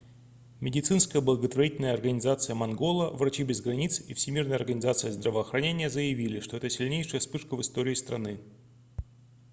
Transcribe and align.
медицинская 0.61 1.21
благотворительная 1.21 1.93
организация 1.93 2.55
мангола 2.55 3.11
врачи 3.11 3.43
без 3.43 3.61
границ 3.61 3.99
и 4.01 4.15
всемирная 4.15 4.55
организация 4.55 5.11
здравоохранения 5.11 5.91
заявили 5.91 6.39
что 6.39 6.57
это 6.57 6.71
сильнейшая 6.71 7.19
вспышка 7.19 7.55
в 7.55 7.61
истории 7.61 7.93
страны 7.93 8.39